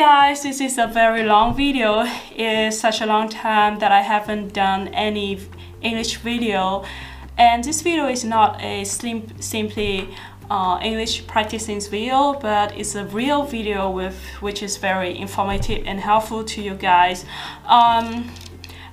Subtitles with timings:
[0.00, 2.06] guys, this is a very long video.
[2.34, 5.38] It is such a long time that I haven't done any
[5.82, 6.84] English video
[7.36, 10.08] and this video is not a sim simply
[10.50, 16.00] uh, English practicing video but it's a real video with which is very informative and
[16.00, 17.26] helpful to you guys.
[17.66, 18.30] Um,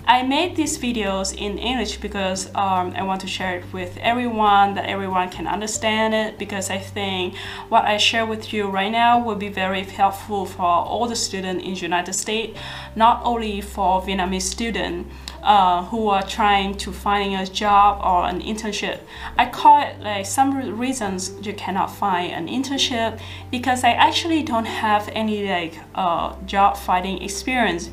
[0.09, 4.75] I made these videos in English because um, I want to share it with everyone,
[4.75, 7.35] that everyone can understand it because I think
[7.67, 11.61] what I share with you right now will be very helpful for all the students
[11.61, 12.57] in United States,
[12.95, 15.13] not only for Vietnamese students
[15.47, 18.99] uh, who are trying to find a job or an internship.
[19.37, 23.19] I call it like some reasons you cannot find an internship
[23.49, 27.89] because I actually don't have any like uh, job finding experience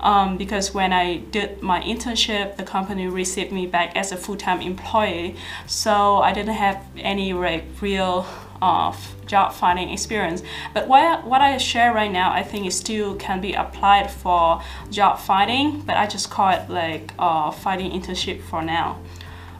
[0.00, 4.60] um, because when I did my internship, the company received me back as a full-time
[4.60, 5.34] employee.
[5.66, 8.26] So I didn't have any like, real
[8.60, 10.42] uh, job finding experience.
[10.74, 14.62] But what, what I share right now, I think it still can be applied for
[14.90, 19.00] job finding, but I just call it like uh, finding internship for now.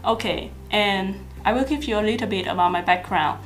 [0.05, 3.41] Okay, and I will give you a little bit about my background.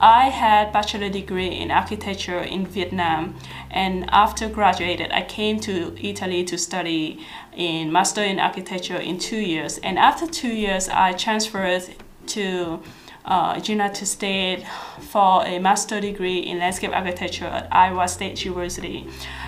[0.00, 3.36] I had bachelor degree in architecture in Vietnam
[3.70, 7.24] and after graduated I came to Italy to study
[7.56, 11.84] in master in architecture in two years and after two years I transferred
[12.26, 12.82] to
[13.24, 14.64] uh, United States
[15.00, 19.06] for a master degree in landscape architecture at Iowa State University.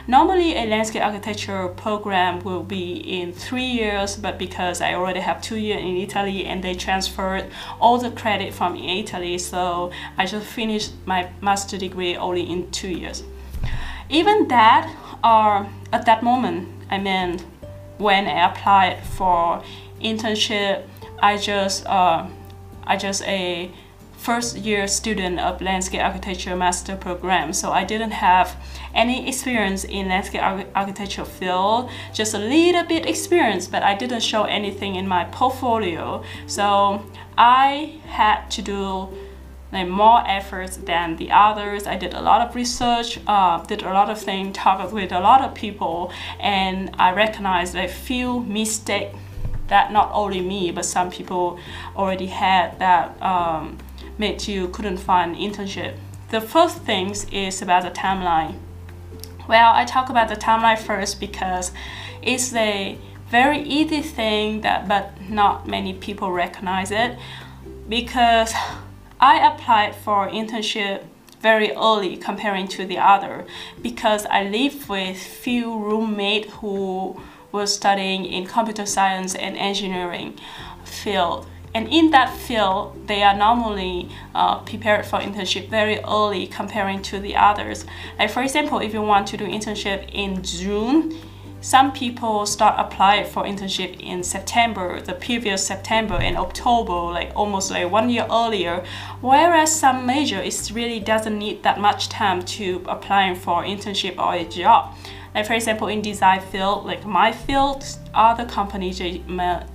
[0.08, 5.42] Normally a landscape architecture program will be in three years, but because I already have
[5.42, 10.46] two years in Italy and they transferred all the credit from Italy, so I just
[10.46, 13.24] finished my master degree only in two years.
[14.08, 14.88] Even that,
[15.22, 17.40] uh, at that moment, I mean,
[17.98, 19.62] when I applied for
[20.00, 20.84] internship,
[21.20, 22.26] I just uh,
[22.86, 23.70] I just a
[24.16, 28.56] first year student of landscape architecture master program so I didn't have
[28.94, 30.42] any experience in landscape
[30.74, 36.24] architecture field just a little bit experience but I didn't show anything in my portfolio
[36.46, 37.04] so
[37.36, 39.08] I had to do
[39.72, 41.86] like more efforts than the others.
[41.86, 45.20] I did a lot of research, uh, did a lot of things, talked with a
[45.20, 49.16] lot of people, and I recognized a few mistakes
[49.68, 51.58] that not only me but some people
[51.96, 53.78] already had that um,
[54.18, 55.96] made you couldn't find internship.
[56.30, 58.56] The first things is about the timeline.
[59.48, 61.70] Well, I talk about the timeline first because
[62.22, 62.98] it's a
[63.30, 67.16] very easy thing that but not many people recognize it
[67.88, 68.52] because
[69.20, 71.04] I applied for internship
[71.40, 73.46] very early comparing to the other
[73.82, 77.20] because I live with few roommate who
[77.56, 80.38] was studying in computer science and engineering
[80.84, 81.46] field.
[81.74, 87.18] And in that field, they are normally uh, prepared for internship very early comparing to
[87.18, 87.84] the others.
[88.18, 91.18] Like for example, if you want to do internship in June,
[91.60, 97.70] some people start applying for internship in September, the previous September and October, like almost
[97.70, 98.84] like one year earlier.
[99.20, 104.34] Whereas some major, it really doesn't need that much time to applying for internship or
[104.34, 104.94] a job.
[105.36, 109.20] Like for example, in design field, like my field, other companies they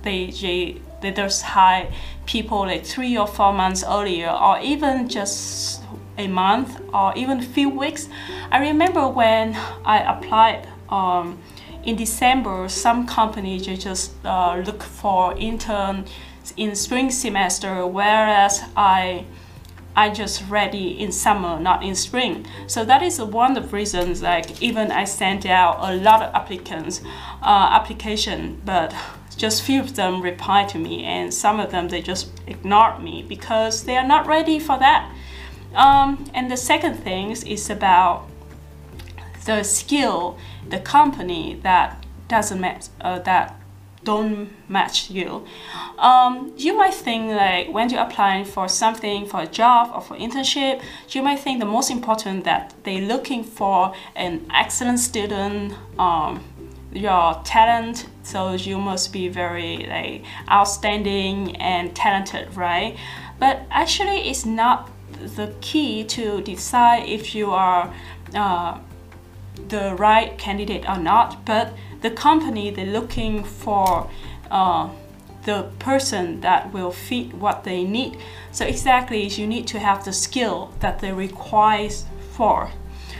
[0.02, 1.86] they they just hire
[2.26, 5.82] people like three or four months earlier, or even just
[6.18, 8.08] a month or even a few weeks.
[8.50, 11.38] I remember when I applied um,
[11.84, 16.06] in December, some companies just uh, look for intern
[16.56, 19.26] in spring semester, whereas I
[19.94, 22.46] I just ready in summer, not in spring.
[22.66, 26.34] So that is one of the reasons like even I sent out a lot of
[26.34, 27.02] applicants,
[27.42, 28.94] uh, application, but
[29.36, 33.22] just few of them reply to me and some of them they just ignore me
[33.22, 35.12] because they are not ready for that.
[35.74, 38.28] Um, and the second thing is about
[39.44, 40.38] the skill,
[40.68, 43.61] the company that doesn't match, uh, that
[44.04, 45.46] don't match you.
[45.98, 50.16] Um, you might think like when you're applying for something, for a job or for
[50.16, 56.42] internship, you might think the most important that they're looking for an excellent student, um,
[56.92, 62.96] your talent, so you must be very like outstanding and talented, right?
[63.38, 67.92] But actually it's not the key to decide if you are
[68.34, 68.78] uh,
[69.68, 74.08] the right candidate or not, but the company they're looking for
[74.50, 74.88] uh,
[75.44, 78.16] the person that will fit what they need.
[78.52, 81.90] So exactly you need to have the skill that they require
[82.32, 82.70] for.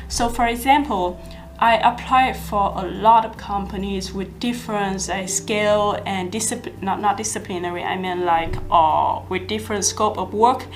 [0.08, 1.20] So for example,
[1.58, 7.16] I applied for a lot of companies with different uh, scale and discipline, not, not
[7.16, 10.66] disciplinary, I mean like uh, with different scope of work.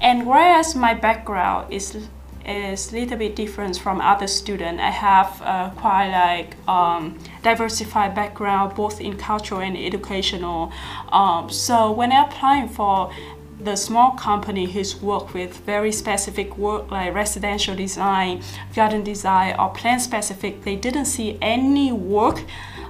[0.00, 2.08] And whereas my background is
[2.46, 4.80] is a little bit different from other students.
[4.80, 10.72] I have uh, quite like um, diversified background both in cultural and educational.
[11.12, 13.12] Um, so when I applying for
[13.58, 18.42] the small company who's work with very specific work like residential design,
[18.74, 22.42] garden design, or plant specific, they didn't see any work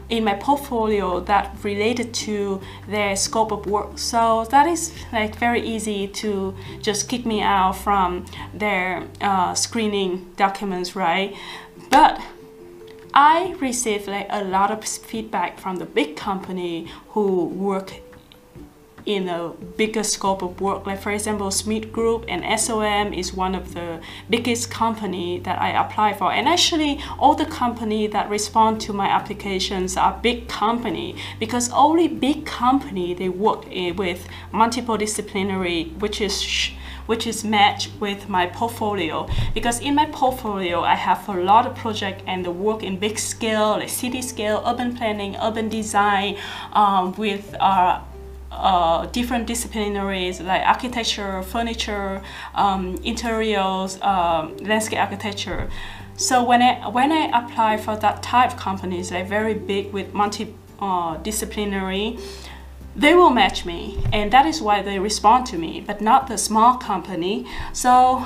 [0.08, 3.98] in my portfolio that related to their scope of work.
[3.98, 10.32] So that is like very easy to just kick me out from their uh, screening
[10.36, 11.34] documents, right?
[11.90, 12.20] But
[13.14, 17.94] I received like a lot of feedback from the big company who work
[19.06, 20.84] in a bigger scope of work.
[20.84, 25.70] Like for example, Smith Group and SOM is one of the biggest company that I
[25.70, 26.32] apply for.
[26.32, 32.08] And actually, all the company that respond to my applications are big company because only
[32.08, 33.64] big company they work
[33.96, 36.72] with multiple disciplinary, which is
[37.06, 41.76] which is matched with my portfolio because in my portfolio I have a lot of
[41.76, 46.36] project and the work in big scale like city scale urban planning urban design
[46.72, 48.00] um, with uh,
[48.56, 52.20] uh, different disciplinaries like architecture, furniture,
[52.54, 55.70] um, interiors, um, landscape architecture.
[56.16, 60.14] So when I when I apply for that type of companies, like very big with
[60.14, 62.20] multi-disciplinary, uh,
[62.96, 66.38] they will match me, and that is why they respond to me, but not the
[66.38, 67.44] small company.
[67.74, 68.24] So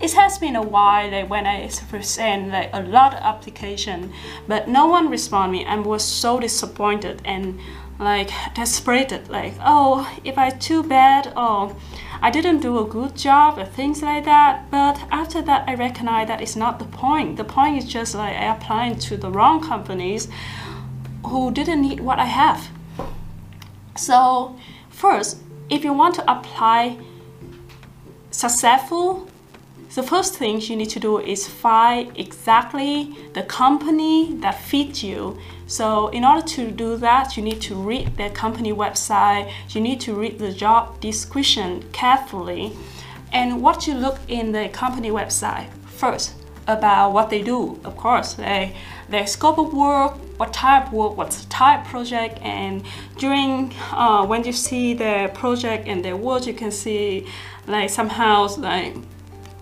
[0.00, 4.12] it has been a while like when I send like a lot of application,
[4.48, 5.64] but no one respond me.
[5.64, 7.60] I was so disappointed and
[7.98, 11.74] like desperate like oh if i too bad oh
[12.20, 16.26] i didn't do a good job or things like that but after that i recognize
[16.26, 19.60] that it's not the point the point is just like i applying to the wrong
[19.60, 20.28] companies
[21.26, 22.68] who didn't need what i have
[23.96, 24.56] so
[24.90, 25.38] first
[25.70, 26.98] if you want to apply
[28.30, 29.28] successful
[29.94, 35.38] the first thing you need to do is find exactly the company that fits you.
[35.66, 40.00] So in order to do that, you need to read their company website, you need
[40.02, 42.72] to read the job description carefully.
[43.32, 46.34] And what you look in the company website first
[46.66, 48.76] about what they do, of course, they,
[49.08, 52.84] their scope of work, what type of work, what type project, and
[53.18, 57.26] during uh, when you see their project and their work, you can see
[57.66, 58.94] like somehow like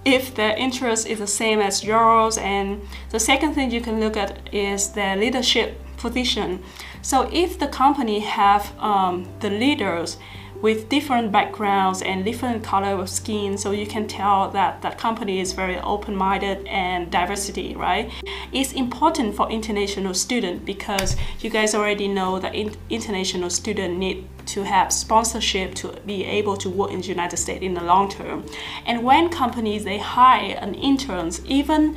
[0.04, 2.38] if their interest is the same as yours.
[2.38, 6.62] And the second thing you can look at is their leadership position.
[7.00, 10.18] So if the company have um, the leaders
[10.62, 15.40] with different backgrounds and different color of skin so you can tell that that company
[15.40, 18.10] is very open-minded and diversity right
[18.52, 24.24] it's important for international student because you guys already know that in, international student need
[24.46, 28.08] to have sponsorship to be able to work in the united states in the long
[28.08, 28.44] term
[28.86, 31.96] and when companies they hire an interns even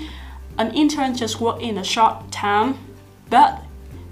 [0.57, 2.77] an intern just work in a short time
[3.29, 3.64] but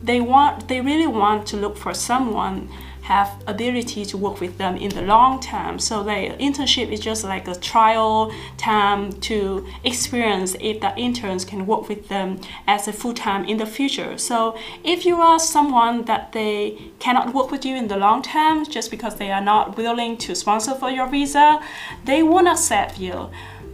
[0.04, 2.70] they want they really want to look for someone
[3.04, 5.78] have ability to work with them in the long term.
[5.78, 11.66] So the internship is just like a trial time to experience if the interns can
[11.66, 14.18] work with them as a full time in the future.
[14.18, 18.66] So if you are someone that they cannot work with you in the long term
[18.66, 21.60] just because they are not willing to sponsor for your visa,
[22.06, 23.30] they won't accept you.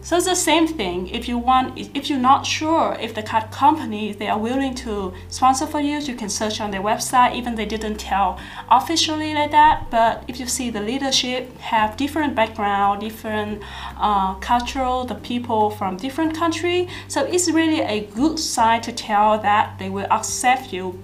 [0.09, 1.07] So it's the same thing.
[1.09, 5.13] If you want, if you're not sure if the card company they are willing to
[5.27, 7.35] sponsor for you, you can search on their website.
[7.35, 8.39] Even they didn't tell
[8.71, 13.61] officially like that, but if you see the leadership have different background, different
[13.97, 19.37] uh, cultural, the people from different country, so it's really a good sign to tell
[19.37, 20.99] that they will accept you,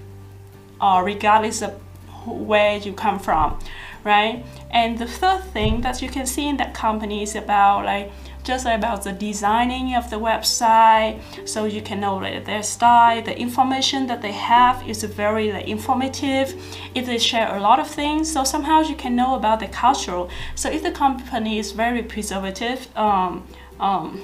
[0.81, 1.79] uh, regardless of
[2.25, 3.59] where you come from,
[4.03, 4.43] right?
[4.71, 8.11] And the third thing that you can see in that company is about like
[8.45, 13.21] just about the designing of the website so you can know their style.
[13.21, 16.55] The information that they have is very like, informative.
[16.93, 20.29] If they share a lot of things so somehow you can know about the cultural
[20.55, 23.47] so if the company is very preservative um,
[23.79, 24.21] um,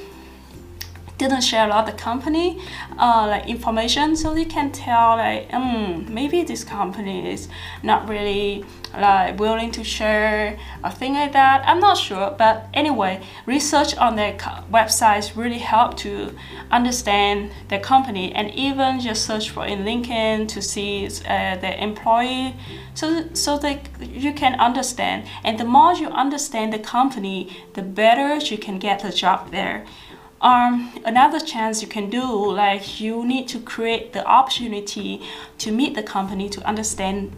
[1.21, 2.59] didn't share a lot of company
[2.97, 7.47] uh, like information so you can tell like um, maybe this company is
[7.83, 11.63] not really like willing to share a thing like that.
[11.69, 14.33] I'm not sure but anyway research on their
[14.77, 16.11] websites really help to
[16.71, 22.55] understand the company and even just search for in linkedin to see uh, employee.
[22.93, 25.27] So so that you can understand.
[25.43, 27.37] And the more you understand the company
[27.73, 29.85] the better you can get the job there
[30.41, 35.21] um, another chance you can do, like you need to create the opportunity
[35.59, 37.31] to meet the company to understand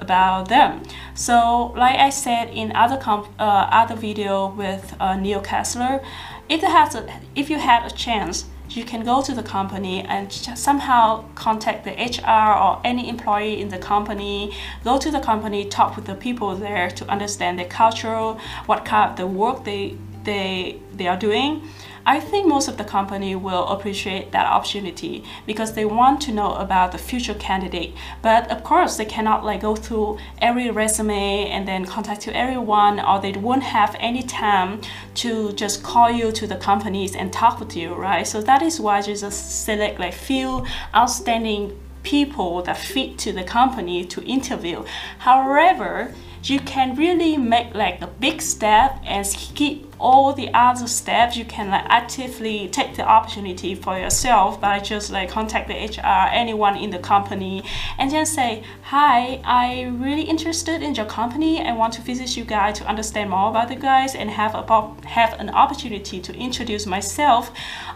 [0.00, 0.82] about them.
[1.14, 6.02] So, like I said in other uh, other video with uh, Neil Kessler,
[6.48, 10.02] if there has a, if you had a chance, you can go to the company
[10.02, 14.54] and somehow contact the HR or any employee in the company.
[14.84, 18.36] Go to the company, talk with the people there to understand the culture,
[18.66, 21.68] what kind of the work they they they are doing
[22.08, 26.54] I think most of the company will appreciate that opportunity because they want to know
[26.54, 27.94] about the future candidate.
[28.22, 32.98] But of course, they cannot like go through every resume and then contact to everyone,
[32.98, 34.80] or they won't have any time
[35.16, 38.26] to just call you to the companies and talk with you, right?
[38.26, 43.44] So that is why you just select like few outstanding people that fit to the
[43.44, 44.82] company to interview.
[45.18, 46.14] However,
[46.48, 51.36] you can really make like a big step and skip all the other steps.
[51.36, 56.28] You can like actively take the opportunity for yourself by just like contact the hr
[56.32, 57.64] anyone in the company
[57.98, 61.60] and then say hi i really interested in your company.
[61.60, 65.04] I want to visit you guys to understand more about the guys and have about
[65.04, 67.50] have an opportunity to introduce myself.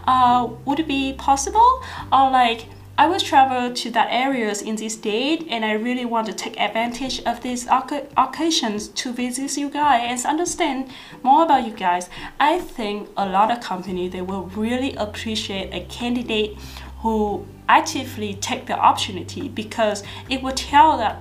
[0.05, 1.81] Uh, would it be possible?
[2.11, 6.27] Or like I will travel to that areas in this date and I really want
[6.27, 7.67] to take advantage of these
[8.15, 10.91] occasions to visit you guys and understand
[11.23, 12.07] more about you guys.
[12.39, 16.55] I think a lot of companies they will really appreciate a candidate
[16.99, 21.19] who actively take the opportunity because it will tell that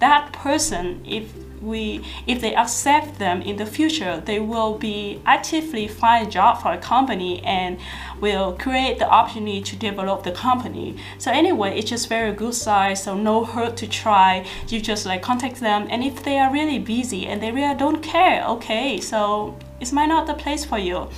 [0.00, 1.32] that person if
[1.64, 6.60] we if they accept them in the future they will be actively find a job
[6.60, 7.78] for a company and
[8.20, 10.96] will create the opportunity to develop the company.
[11.18, 14.46] So anyway it's just very good size so no hurt to try.
[14.68, 18.02] You just like contact them and if they are really busy and they really don't
[18.02, 21.08] care okay so it might not the place for you.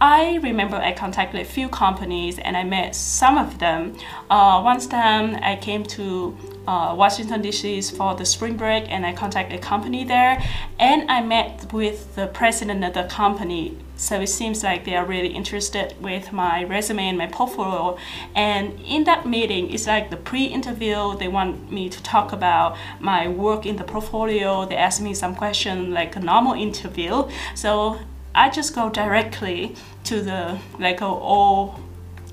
[0.00, 3.96] I remember I contacted a few companies and I met some of them.
[4.28, 6.36] Uh, one time I came to
[6.66, 10.42] uh, Washington DC for the spring break and I contacted a company there.
[10.78, 13.78] And I met with the president of the company.
[13.96, 17.96] So it seems like they are really interested with my resume and my portfolio.
[18.34, 21.16] And in that meeting it's like the pre-interview.
[21.16, 24.66] They want me to talk about my work in the portfolio.
[24.66, 27.28] They ask me some question like a normal interview.
[27.54, 27.98] So
[28.34, 31.78] I just go directly to the like a all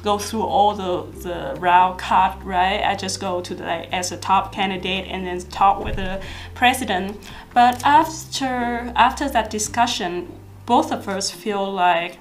[0.04, 2.84] go through all the, the route cut, right?
[2.84, 6.22] I just go to the like, as a top candidate and then talk with the
[6.56, 7.18] president.
[7.54, 12.18] But after after that discussion, both of us feel like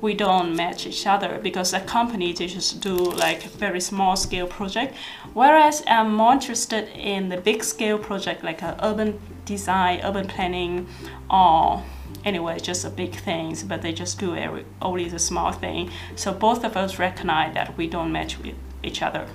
[0.00, 4.48] we don't match each other because the company they just do like very small scale
[4.48, 4.94] project
[5.32, 10.86] whereas i'm more interested in the big scale project like a urban design urban planning
[11.30, 11.84] or
[12.24, 15.90] anyway, just a big things, but they just do every, only the small thing.
[16.16, 19.26] So both of us recognize that we don't match with each other.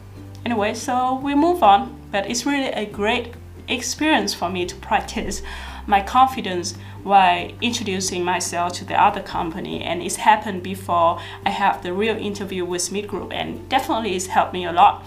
[0.45, 3.33] Anyway, so we move on, but it's really a great
[3.67, 5.41] experience for me to practice
[5.85, 11.81] my confidence while introducing myself to the other company and it's happened before I have
[11.81, 15.05] the real interview with Smith Group and definitely it's helped me a lot.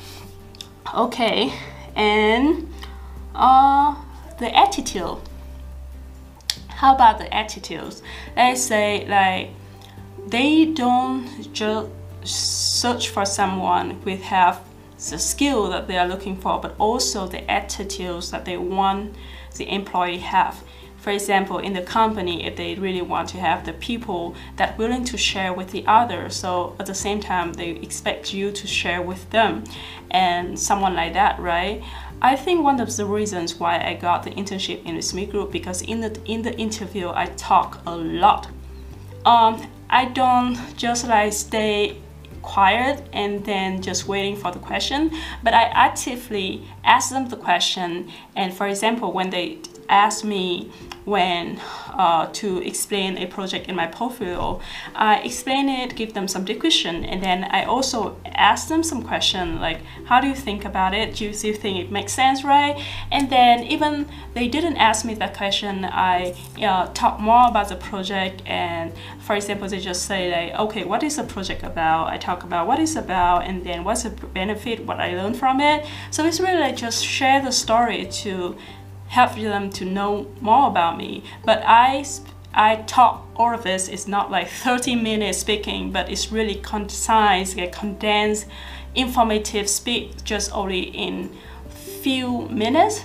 [0.94, 1.52] Okay,
[1.94, 2.72] and
[3.34, 3.94] uh,
[4.38, 5.18] the attitude
[6.80, 8.02] how about the attitudes?
[8.34, 9.50] Let's say like
[10.26, 11.90] they don't just
[12.24, 14.64] search for someone with have
[14.96, 19.14] the skill that they are looking for, but also the attitudes that they want
[19.56, 20.64] the employee have.
[20.96, 25.04] For example, in the company, if they really want to have the people that willing
[25.04, 29.02] to share with the others, so at the same time, they expect you to share
[29.02, 29.64] with them,
[30.10, 31.82] and someone like that, right?
[32.22, 35.50] I think one of the reasons why I got the internship in the Smith Group
[35.50, 38.48] because in the in the interview I talk a lot.
[39.24, 41.96] Um, I don't just like stay
[42.42, 45.10] quiet and then just waiting for the question,
[45.42, 48.10] but I actively ask them the question.
[48.36, 49.58] And for example, when they
[49.90, 50.70] ask me
[51.04, 51.60] when
[51.94, 54.60] uh, to explain a project in my portfolio.
[54.94, 59.60] I explain it, give them some description, and then I also ask them some question
[59.60, 61.16] like, how do you think about it?
[61.16, 62.80] Do you think it makes sense, right?
[63.10, 67.76] And then even they didn't ask me that question, I uh, talk more about the
[67.76, 68.42] project.
[68.46, 72.08] And for example, they just say like, okay, what is the project about?
[72.08, 75.60] I talk about what it's about, and then what's the benefit, what I learned from
[75.60, 75.86] it.
[76.10, 78.56] So it's really like just share the story to
[79.10, 81.22] help them to know more about me.
[81.44, 82.04] But I
[82.54, 83.88] I talk all of this.
[83.88, 88.46] It's not like 30 minutes speaking, but it's really concise, like condensed,
[88.94, 91.30] informative speak just only in
[91.68, 93.04] few minutes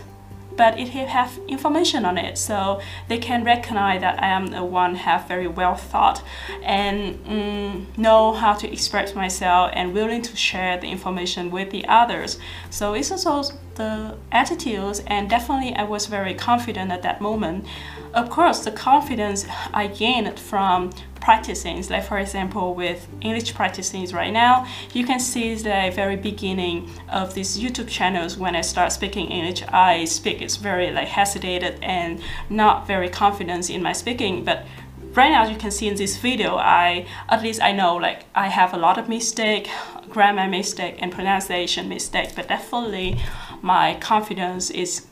[0.56, 4.96] but it have information on it, so they can recognize that I am the one
[4.96, 6.24] have very well thought
[6.64, 11.86] and mm, know how to express myself and willing to share the information with the
[11.88, 12.40] others.
[12.70, 17.66] So it's also the attitudes, and definitely I was very confident at that moment.
[18.14, 20.92] Of course, the confidence I gained from
[21.26, 24.54] practicing, like for example with English practicing right now,
[24.94, 29.64] you can see the very beginning of these YouTube channels when I start speaking English,
[29.70, 34.68] I speak it's very like hesitated and not very confident in my speaking, but
[35.16, 38.48] right now you can see in this video I at least I know like I
[38.50, 39.68] have a lot of mistake
[40.10, 43.18] grammar mistake and pronunciation mistake but definitely
[43.62, 45.08] my confidence is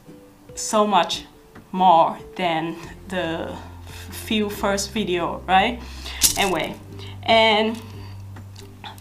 [0.55, 1.25] so much
[1.71, 2.75] more than
[3.07, 3.57] the
[4.13, 5.81] few first video right?
[6.37, 6.75] Anyway
[7.23, 7.81] and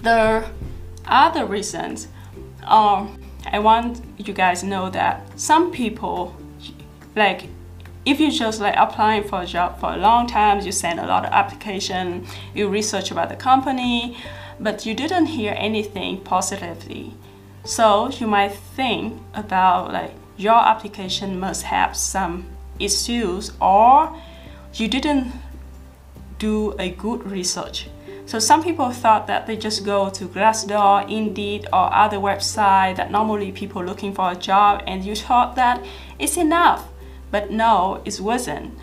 [0.02, 0.45] the
[1.07, 2.09] other reasons
[2.64, 6.37] um, I want you guys know that some people
[7.16, 7.49] like
[8.04, 11.07] if you just like applying for a job for a long time you send a
[11.07, 14.16] lot of application you research about the company
[14.62, 17.14] but you didn't hear anything positively.
[17.64, 22.47] So you might think about like your application must have some
[22.78, 24.16] issues or
[24.75, 25.33] you didn't
[26.38, 27.88] do a good research.
[28.26, 33.11] So some people thought that they just go to Glassdoor, Indeed, or other website that
[33.11, 35.85] normally people looking for a job and you thought that
[36.19, 36.88] it's enough.
[37.31, 38.79] But no, it wasn't.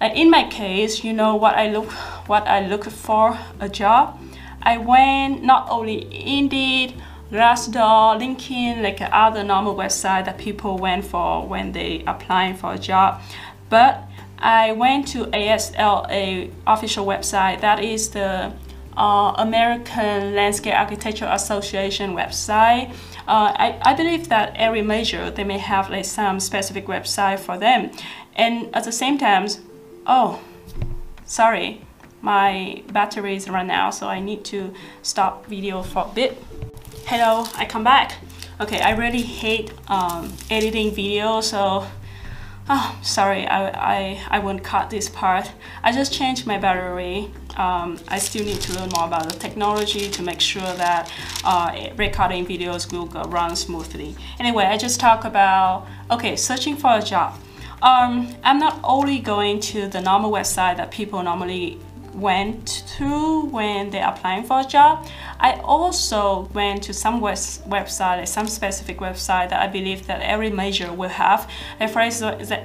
[0.00, 1.90] Like in my case, you know what I look
[2.28, 4.20] what I look for a job.
[4.62, 5.98] I went not only
[6.38, 6.94] Indeed,
[7.30, 12.78] Glassdoor, LinkedIn, like other normal website that people went for when they applying for a
[12.78, 13.20] job,
[13.68, 14.07] but
[14.40, 17.60] I went to ASLA official website.
[17.60, 18.52] That is the
[18.96, 22.90] uh, American Landscape Architecture Association website.
[23.26, 27.58] Uh, I, I believe that every major they may have like some specific website for
[27.58, 27.90] them,
[28.34, 29.46] and at the same time,
[30.06, 30.40] oh,
[31.24, 31.80] sorry,
[32.22, 36.42] my battery is run out, so I need to stop video for a bit.
[37.06, 38.14] Hello, I come back.
[38.60, 41.86] Okay, I really hate um, editing video, so
[42.70, 45.50] Oh, sorry, I, I, I won't cut this part.
[45.82, 47.30] I just changed my battery.
[47.56, 51.10] Um, I still need to learn more about the technology to make sure that
[51.44, 54.16] uh, recording videos will go, run smoothly.
[54.38, 57.40] Anyway, I just talk about, okay, searching for a job.
[57.80, 61.78] Um, I'm not only going to the normal website that people normally
[62.20, 65.06] went to when they're applying for a job.
[65.40, 70.92] I also went to some website, some specific website that I believe that every major
[70.92, 71.48] will have.
[71.78, 72.10] For,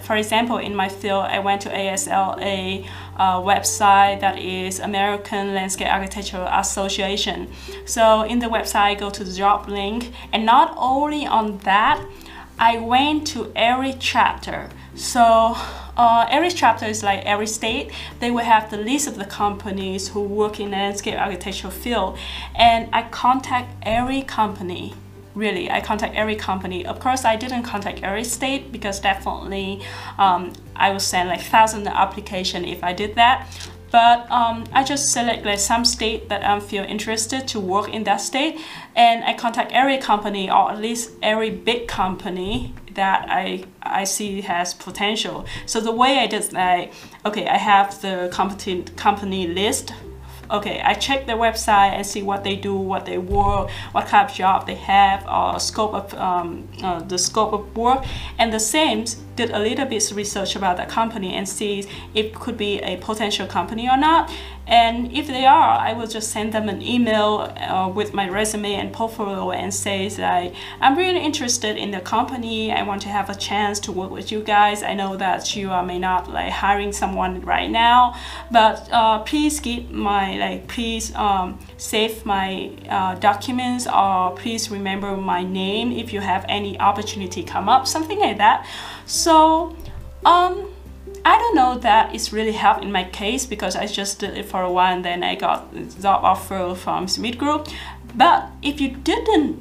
[0.02, 2.88] for example, in my field, I went to ASLA
[3.18, 7.50] uh, website that is American Landscape Architectural Association.
[7.86, 12.04] So in the website, I go to the job link, and not only on that,
[12.60, 14.70] I went to every chapter.
[14.96, 15.56] So
[15.98, 17.92] uh, every chapter is like every state.
[18.20, 22.18] They will have the list of the companies who work in the landscape architecture field,
[22.56, 24.94] and I contact every company.
[25.36, 26.86] Really, I contact every company.
[26.86, 29.82] Of course, I didn't contact every state because definitely
[30.20, 33.48] um, I would send like thousand application if I did that
[33.94, 38.06] but um, I just select like some state that I feel interested to work in
[38.06, 38.60] that state.
[38.96, 44.42] And I contact every company or at least every big company that I, I see
[44.42, 45.46] has potential.
[45.68, 46.92] So the way I did like,
[47.24, 49.94] okay, I have the company, company list.
[50.50, 54.28] Okay, I check their website and see what they do, what they work, what kind
[54.28, 58.04] of job they have, or scope of um, uh, the scope of work,
[58.40, 62.36] and the same did a little bit research about the company and see if it
[62.36, 64.32] could be a potential company or not.
[64.66, 68.74] And if they are, I will just send them an email uh, with my resume
[68.76, 72.72] and portfolio and say that I'm really interested in the company.
[72.72, 74.82] I want to have a chance to work with you guys.
[74.82, 78.16] I know that you may not like hiring someone right now,
[78.52, 85.18] but uh, please keep my like please um, save my uh, documents or please remember
[85.18, 88.66] my name if you have any opportunity come up, something like that.
[89.06, 89.76] So
[90.26, 90.70] um,
[91.26, 94.46] I don't know that it's really helped in my case because I just did it
[94.46, 97.68] for a while and then I got job offer from Smith Group.
[98.16, 99.60] But if you didn't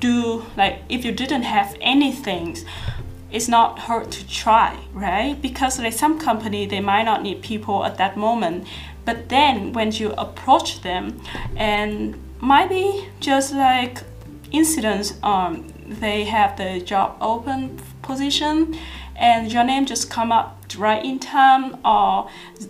[0.00, 2.56] do like if you didn't have anything,
[3.30, 5.40] it's not hard to try, right?
[5.40, 8.66] Because like some company they might not need people at that moment,
[9.04, 11.20] but then when you approach them
[11.56, 13.98] and might be just like
[14.50, 17.78] incidents um they have the job open
[18.10, 18.76] position
[19.16, 22.28] and your name just come up right in time or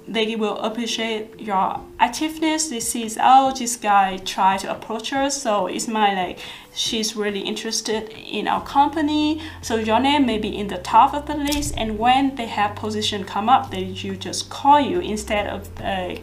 [0.09, 2.69] they will appreciate your activeness.
[2.69, 6.39] They see oh this guy tried to approach her so it's my like
[6.75, 8.03] she's really interested
[8.39, 9.41] in our company.
[9.63, 12.75] So your name may be in the top of the list and when they have
[12.75, 16.17] position come up they you just call you instead of uh,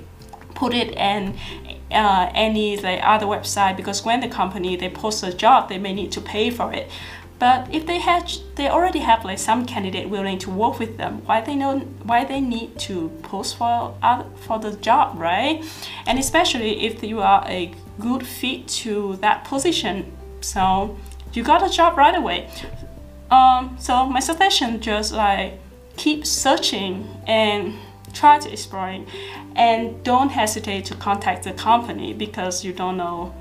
[0.55, 1.37] put it in
[1.91, 5.93] uh, any like other website because when the company they post a job they may
[5.93, 6.89] need to pay for it
[7.39, 11.21] but if they had, they already have like some candidate willing to work with them.
[11.25, 13.95] Why they know why they need to post for
[14.37, 15.63] for the job, right?
[16.07, 20.97] And especially if you are a good fit to that position, so
[21.33, 22.49] you got a job right away.
[23.29, 25.59] Um, so my suggestion just like
[25.95, 27.75] keep searching and
[28.13, 29.05] try to exploring,
[29.55, 33.35] and don't hesitate to contact the company because you don't know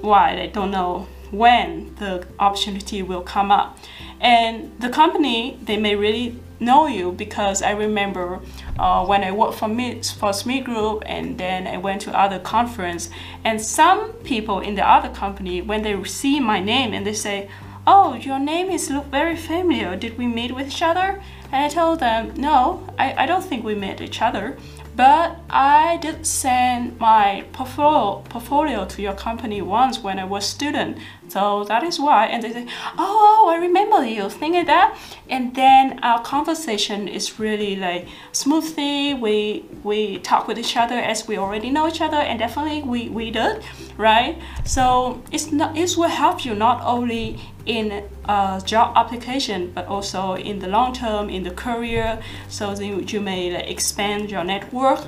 [0.00, 3.78] why they don't know when the opportunity will come up.
[4.20, 8.40] And the company, they may really know you because I remember
[8.78, 12.38] uh, when I worked for me for Smith Group and then I went to other
[12.38, 13.10] conference
[13.44, 17.48] and some people in the other company when they see my name and they say,
[17.86, 19.96] "Oh, your name is look very familiar.
[19.96, 23.64] Did we meet with each other?" And I told them, "No, I, I don't think
[23.64, 24.56] we met each other."
[24.98, 30.98] But I did send my portfolio, portfolio to your company once when I was student.
[31.28, 32.26] So that is why.
[32.26, 34.98] And they say, oh, I remember you, thing like that.
[35.28, 39.14] And then our conversation is really like smoothly.
[39.14, 43.08] We we talk with each other as we already know each other, and definitely we,
[43.08, 43.62] we did,
[43.96, 44.38] right?
[44.64, 50.34] So it's not it will help you not only in a job application, but also
[50.34, 52.20] in the long term in the career.
[52.48, 55.00] So you, you may like, expand your network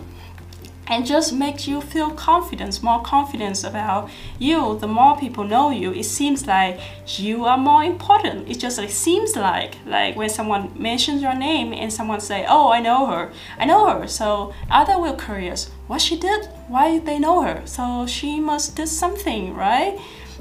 [0.90, 4.76] and just makes you feel confidence, more confidence about you.
[4.78, 6.80] The more people know you, it seems like
[7.18, 8.50] you are more important.
[8.50, 12.70] It just like seems like like when someone mentions your name and someone say, "Oh,
[12.72, 17.18] I know her, I know her." So other will curious, what she did, why they
[17.20, 17.62] know her.
[17.64, 19.96] So she must did something, right?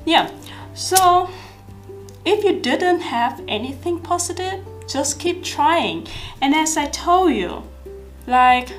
[0.06, 0.32] Yeah.
[0.74, 1.30] So
[2.26, 6.08] if you didn't have anything positive, just keep trying.
[6.42, 7.64] And as I told you,
[8.26, 8.70] like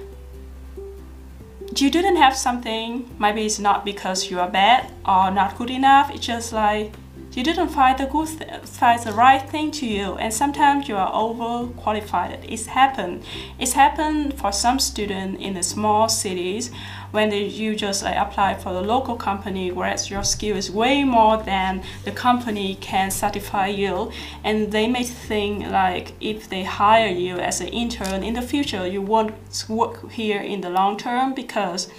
[1.79, 6.11] you didn't have something, maybe it's not because you are bad or not good enough.
[6.11, 6.93] It's just like
[7.33, 8.29] you didn't find the good,
[8.65, 12.45] find the right thing to you, and sometimes you are overqualified.
[12.49, 13.23] It's happened.
[13.59, 16.71] It's happened for some students in the small cities
[17.13, 21.37] when they, you just apply for the local company, whereas your skill is way more
[21.43, 24.11] than the company can certify you,
[24.43, 28.87] and they may think like if they hire you as an intern in the future,
[28.87, 29.35] you won't
[29.69, 31.91] work here in the long term because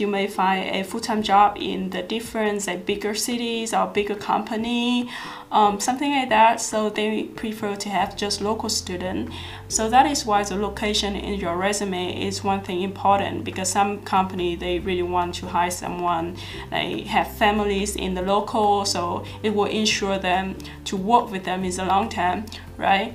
[0.00, 5.08] you may find a full-time job in the different like bigger cities or bigger company
[5.50, 6.60] um, something like that.
[6.60, 9.30] So they prefer to have just local student.
[9.68, 14.02] So that is why the location in your resume is one thing important because some
[14.02, 16.36] company they really want to hire someone.
[16.70, 21.64] They have families in the local so it will ensure them to work with them
[21.64, 23.14] in the long term right?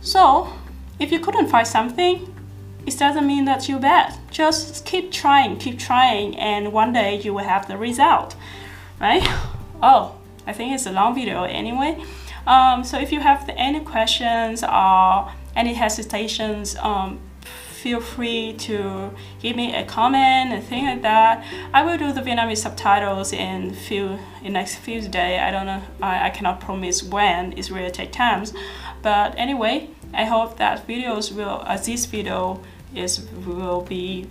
[0.00, 0.52] So
[0.98, 2.30] if you couldn't find something
[2.86, 4.18] it doesn't mean that you're bad.
[4.30, 8.36] Just keep trying, keep trying, and one day you will have the result,
[9.00, 9.22] right?
[9.82, 10.16] Oh,
[10.46, 12.02] I think it's a long video anyway.
[12.46, 17.20] Um, so if you have any questions or any hesitations, um,
[17.84, 21.44] feel free to give me a comment and thing like that.
[21.72, 25.40] I will do the Vietnamese subtitles in few in next few days.
[25.40, 25.82] I don't know.
[26.00, 27.52] I, I cannot promise when.
[27.58, 28.54] It's really take times.
[29.02, 32.62] But anyway, I hope that videos will, uh, this video
[32.96, 34.26] is will be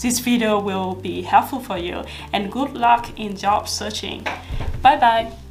[0.00, 4.26] this video will be helpful for you and good luck in job searching.
[4.82, 5.45] Bye bye.